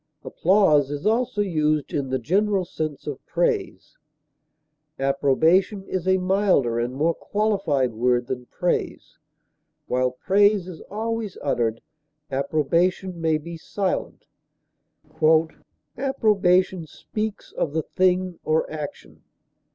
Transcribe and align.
Applause 0.23 0.89
is 0.89 1.05
also 1.05 1.41
used 1.41 1.93
in 1.93 2.09
the 2.09 2.17
general 2.17 2.65
sense 2.65 3.05
of 3.05 3.23
praise. 3.27 3.99
Approbation 4.97 5.83
is 5.85 6.07
a 6.07 6.17
milder 6.17 6.79
and 6.79 6.95
more 6.95 7.13
qualified 7.13 7.93
word 7.93 8.25
than 8.25 8.47
praise; 8.47 9.19
while 9.85 10.09
praise 10.09 10.67
is 10.67 10.81
always 10.89 11.37
uttered, 11.43 11.81
approbation 12.31 13.21
may 13.21 13.37
be 13.37 13.57
silent. 13.57 14.25
"Approbation 15.95 16.87
speaks 16.87 17.51
of 17.51 17.73
the 17.73 17.83
thing 17.83 18.39
or 18.43 18.67
action.... 18.71 19.21